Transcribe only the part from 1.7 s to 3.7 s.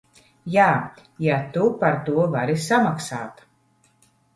par to vari samaksāt.